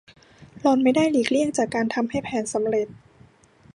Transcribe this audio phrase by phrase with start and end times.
[0.59, 2.87] หล่อนไม่ได้หลีกเลี่ยงจากการทำให้แผนสำเร็จ